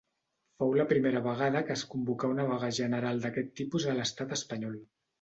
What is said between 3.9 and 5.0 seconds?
a l'estat espanyol.